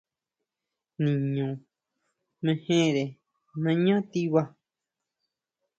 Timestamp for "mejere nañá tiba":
2.45-4.43